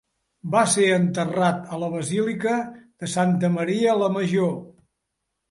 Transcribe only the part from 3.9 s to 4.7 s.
la Major.